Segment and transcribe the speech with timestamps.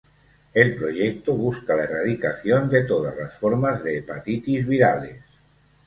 [0.55, 5.21] El proyecto busca la erradicación de todas las formas de hepatitis virales.